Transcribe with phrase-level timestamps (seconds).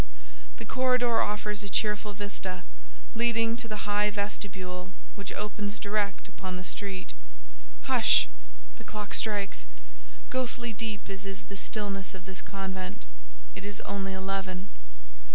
[0.57, 2.63] The corridor offers a cheerful vista,
[3.13, 7.13] leading to the high vestibule which opens direct upon the street.
[7.83, 9.67] Hush!—the clock strikes.
[10.31, 13.05] Ghostly deep as is the stillness of this convent,
[13.53, 14.69] it is only eleven.